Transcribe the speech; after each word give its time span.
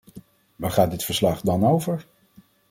Waar 0.55 0.71
gaat 0.71 0.91
dit 0.91 1.03
verslag 1.03 1.41
dan 1.41 1.65
over? 1.67 2.05